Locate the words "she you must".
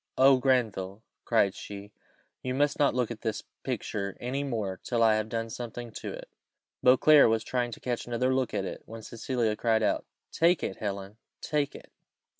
1.53-2.79